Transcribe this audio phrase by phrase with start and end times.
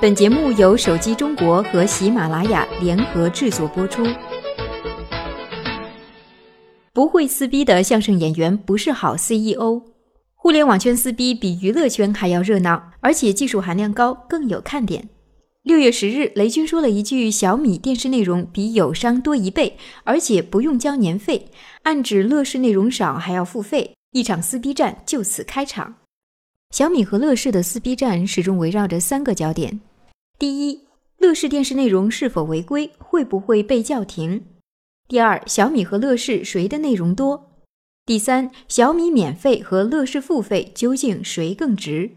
[0.00, 4.04] 本节目由手机中国和喜马拉雅联合制作播出。
[6.92, 9.80] 不会撕逼的相声演员不是好 CEO。
[10.34, 15.08] 互联网圈撕逼比娱乐圈还要热闹，而且技术含量高，更有看点。
[15.62, 21.50] 六月十日，雷军说了一句：“小米电视内容比友商多一倍，而且不用交年费，
[21.84, 25.94] 暗指乐视内容少还要付费。”一场撕逼战就此开场。
[26.74, 29.80] 小米和乐视的撕逼战始终围绕着三个焦点：
[30.40, 30.80] 第一，
[31.18, 34.42] 乐视电视内容是否违规，会不会被叫停？
[35.06, 37.52] 第二，小米和乐视谁的内容多？
[38.04, 42.10] 第三，小米免费和乐视付费究竟谁更值？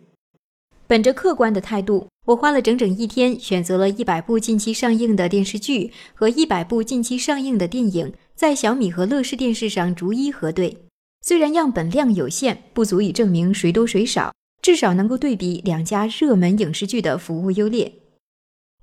[0.88, 10.76] 本着客观的态度，我花了整整一天，选择了一百部近期上映的电视剧和一百部近期上映的电影，在小米和乐视电视上逐一核对。
[11.22, 17.94] 虽然样本量有限，不足以证明谁多谁少，至少能够对比两家热门影视剧的服务优劣。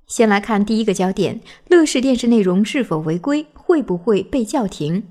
[0.06, 5.05] 先来看第一个焦点：乐视电视内容是否违规，会不会被叫停？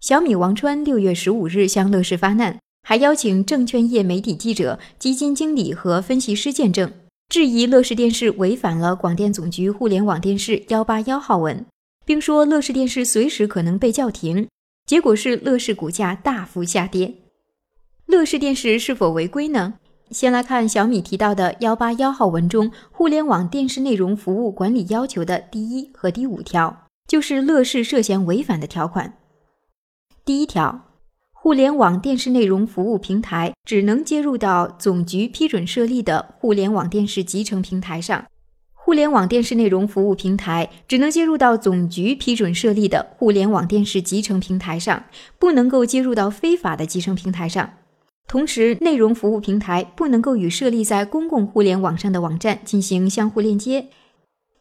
[0.00, 6.92] 小米王川六月十五日向乐视发难，还邀请证券业媒体记者、基金经理和分析师见证，
[7.28, 11.64] 质疑乐视电视违反了广电总局互联网电视幺八幺号文，
[12.04, 14.48] 并说乐视电视随时可能被叫停。
[14.86, 17.14] 结果是乐视股价大幅下跌。
[18.10, 19.74] 乐视电视是否违规呢？
[20.10, 29.16] 先来看小米提到的幺八幺号文中互联网电视内容服务管理要求的第一和第五条，就是乐视涉嫌违反的条款。
[30.24, 30.86] 第一条，
[31.32, 38.26] 互联网电视内容服务平台只能接入到总局批准设立的互联网电视集成平台上。
[38.74, 45.04] 互联网电视内容服务平台只能接入到总局批准设立的互联网电视集成平台上，
[45.38, 47.74] 不能够接入到非法的集成平台上。
[48.30, 53.88] 同时，内容服务平台不能够与设立在公共互联网上的网站进行相互链接。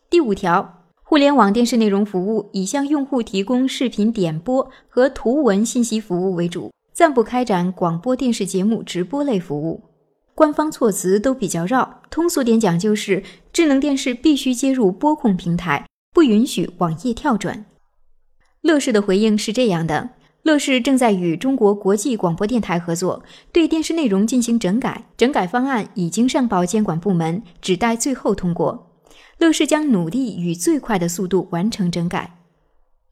[0.10, 9.84] 第五条，互联网电视内容服务以向用户提供视频点播和图文信息服务为主，暂不开展广播电视节目直播类服务。
[10.34, 13.22] 官方措辞都比较绕，通俗点讲就是，
[13.54, 17.66] 智能电视必须接入播控平台，不允许网页跳转。
[18.62, 20.10] 乐视的回应是这样的。
[20.44, 28.88] 乐视正在与中国国际广播电台合作，对电视内容进行整改，整改方案已经上报监管部门，只待最后通过。
[29.38, 32.38] 乐视将努力以最快的速度完成整改。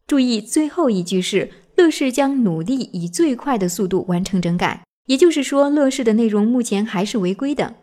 [0.07, 7.75] 注意，最后一句是乐视将努力以最快的速度完成整改，也就是说，乐视的内容目前还是违规的。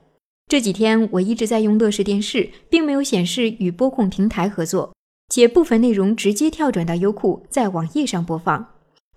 [0.47, 4.93] 这几天我一直在用乐视电视，并没有显示与播控平台合作，
[5.29, 8.74] 且部分内容直接跳转到优酷，在网页上播放。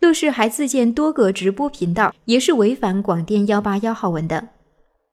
[0.07, 4.47] 乐视还自建多个直播频道，也是违反广电幺八幺号文的。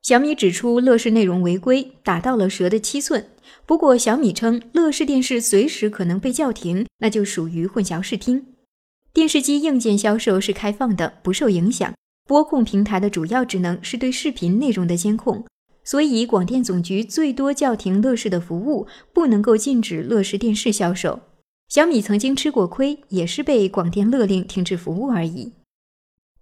[0.03, 3.27] 小米指出乐视内容违规，打到了蛇的七寸。
[3.66, 8.47] 不过小米称乐视电视随时可能被叫停，那就属于混淆视听。
[9.12, 11.93] 电视机硬件销售是开放的，不受影响。
[12.28, 15.44] 播控平台的主要职能是对视频内容的监控，
[15.82, 21.19] 所以广电总局最多叫停乐视的服务，不能够禁止乐视电视销售。
[21.69, 25.52] 小米曾经吃过亏，也是被广电勒令停止服务而已。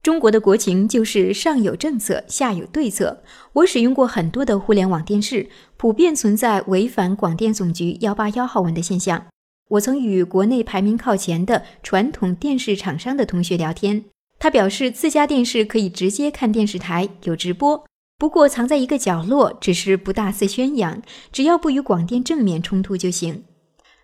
[0.02, 3.22] 中国的国情就是上有政策，下有对策。
[3.52, 9.26] 我使用过很多的互联网电视，普遍存在违反广电总局幺八幺号文的现象。
[9.70, 14.04] 我曾与国内排名靠前的传统电视厂商的同学聊天，
[14.40, 17.84] 他表示自家电视可以直接看电视台有直播，
[18.18, 21.00] 不过藏在一个角落，只是不大肆宣扬，
[21.30, 23.44] 只要不与广电正面冲突就行。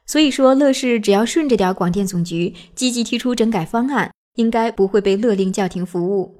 [0.09, 6.35] 所以说，乐视只要顺着点广电总局，积极提出整改方案，应该不会被勒令叫停服务。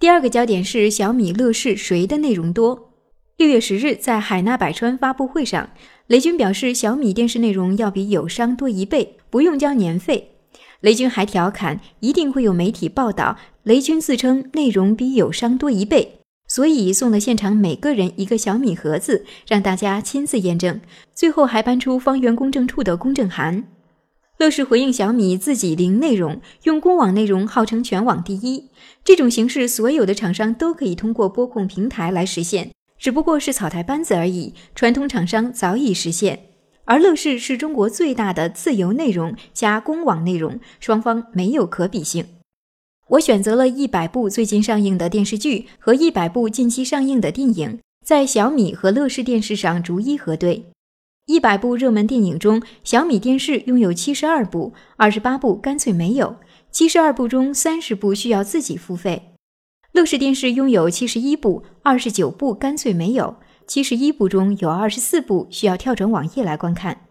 [0.00, 2.94] 第二个焦点是小米、乐视谁的内容多？
[3.36, 5.70] 六月十日，在海纳百川发布会上，
[6.06, 10.30] 雷军表示小米电视内容要比友商多一倍，不用交年费。
[10.80, 16.20] 雷军还调侃，一定会有媒体报道，雷军自称内容比友商多一倍。
[16.46, 20.80] 所以送了现场每个人一个小米盒子，让大家亲自验证。
[21.14, 23.64] 最后还搬出方圆公证处的公证函。
[24.38, 28.68] 乐视回应小米自己零内容，用公网内容号称全网第一。
[29.04, 34.52] 这种形式，所有的厂商都可以通过播控平台来实现，只不过是草台班子而已。
[34.74, 36.46] 传统厂商早已实现，
[36.84, 42.26] 而乐视是中国最大的自由内容加公网内容，双方没有可比性。
[43.08, 50.64] 我选择了一百部最近上映的电视剧和一百部近期上映的电影，在小米和乐视电视上逐一核对。
[51.26, 56.36] 一百部热门电影中，小米电视拥有七十二部，二十八部干脆没有；
[56.70, 59.34] 七十二部中，三十部需要自己付费。
[59.92, 63.36] 乐视电视拥有七十一部，二十九部干脆没有；
[63.66, 67.02] 七十一部中有二十四部需要跳转网页来观看。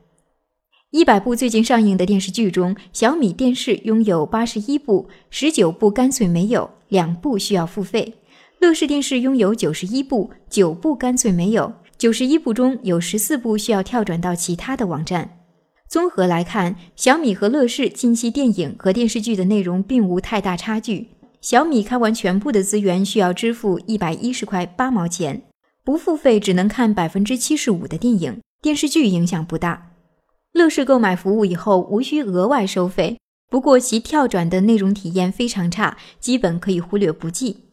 [0.94, 8.14] 一百部最近上映的电视剧中，小米电视拥有八十一部，十九部干脆没有，两部需要付费；
[8.60, 15.40] 乐视电视拥有九十一部，九部干脆没有，九十一部中有十四部需要跳转到其他的网站。
[15.90, 21.08] 综合来看，小米和乐视近期电影和电视剧的内容并无太大差距。
[21.42, 25.42] 小米看完全部的资源需要支付一百一十块八毛钱，
[25.84, 29.93] 不付费只能看百分之七十五的电影，电视剧影响不大。
[30.54, 33.20] 乐视购买服务以后无需额外收费，
[33.50, 37.66] 不过其跳转的内容体验非常差，基本可以忽略不计。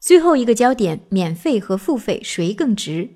[0.00, 3.10] 最后一个焦点：免费和付费谁更值？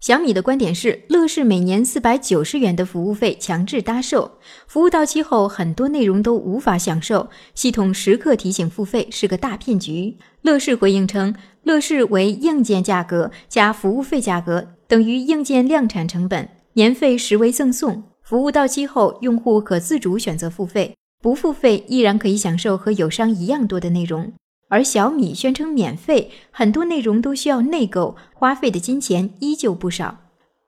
[0.00, 4.38] 小米的观点是，乐视每年四百九十元的服务费强制搭售，
[4.68, 10.16] 服务到期后很多内容都无法享受，系统时刻提醒付费是个大骗局。
[10.42, 11.34] 乐视回应称，
[11.64, 18.04] 乐视为硬件价格加服务费价格等于硬件量产成本，年费实为赠送。
[18.30, 24.32] 服务到期后，用户可自主选择付费，不付费依然可以享受和友商一样多的内容。
[24.68, 30.18] 而小米宣称免费，很多内容都需要内购，花费的金钱依旧不少。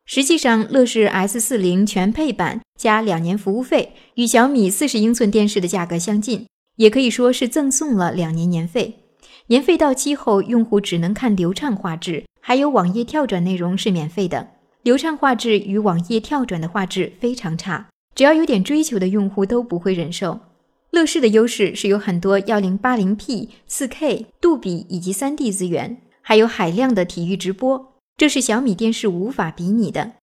[0.05, 6.49] 实际上，乐视 S 四零全配版加两年服务费，与小米四十英寸电视的价格相近，
[6.79, 9.05] 也可以说是赠送了两年年费。
[9.47, 14.49] 年费到期后，用户只能看流畅画质，还有网页跳转内容是免费的。
[14.83, 20.41] 流畅画质与网页跳转的画质非常差，只要有点追求的用户都不会忍受。
[20.91, 30.15] 乐视的优势是有很多幺零八零 P、四 K、杜比以及三 D 资源，还有海量的体育直播，这是小米电视无法比拟的。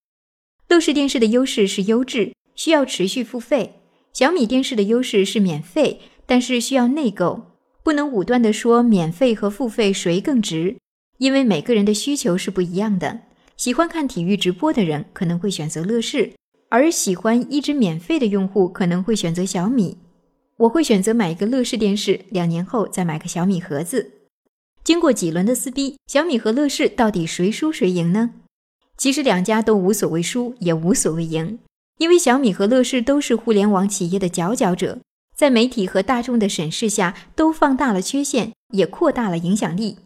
[0.68, 3.80] 乐视电视的优势是优质，需要持续付费；
[4.12, 7.46] 小米电视的优势是免费，但是需要内购。
[7.82, 10.76] 不能武断地说免费和付费谁更值，
[11.16, 13.22] 因为每个人的需求是不一样的。
[13.60, 16.32] 喜欢看体育直播的人可能会选择乐视，
[16.70, 19.98] 而喜欢一直免费的用户可能会选择小米。
[20.56, 24.12] 我会选择买一个乐视电视，两年后再买个小米盒子。
[24.82, 28.30] 经过几轮的撕逼，小米和乐视到底谁输谁赢呢？
[28.96, 31.58] 其实两家都无所谓输，也无所谓赢，
[31.98, 35.00] 因为小米和乐视都是互联网企业的佼佼者，
[35.36, 39.98] 在媒体和大众的审视下，都放大了缺陷，也扩大了影响力。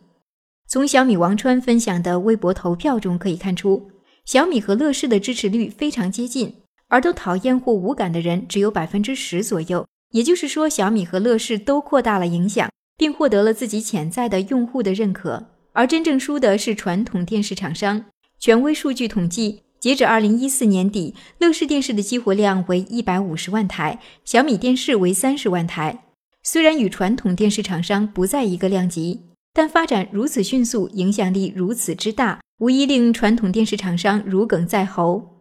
[0.66, 3.90] 从小米王川分享的微博投票中可以看出，
[4.24, 9.86] 小米和乐视的支持率非常接近，而都讨厌或无感的人只有百分之十左右。
[10.10, 15.44] 也就是说，小米和乐视都扩大了影响，并获得了自己潜在的用户的认可。
[15.72, 18.06] 而真正输的是传统电视厂商。
[18.38, 26.04] 权威数据统计，截止二零一四年底，乐视电视的激活量为一百五十万台，小米电视为三十万台。
[26.42, 29.22] 虽然与传统电视厂商不在一个量级。
[29.54, 35.40] 但发展如此迅速，影响力如此之大，无疑令传统电视厂商如鲠在喉。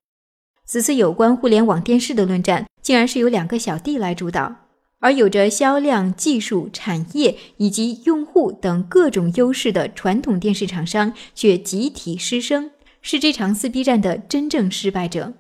[0.66, 4.56] 此次有关互联网电视的论战，竟然是由两个小弟来主导，
[5.00, 12.70] 而有着销量、技术、产业以及用户等各种优势的传统电视厂商却集体失声，
[13.02, 15.34] 是这场撕逼战的真正失败者。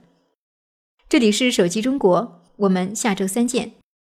[1.08, 3.74] 这里是手机中国，我们下周三见。